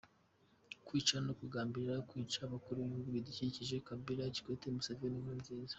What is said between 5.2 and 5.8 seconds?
Nkurunziza;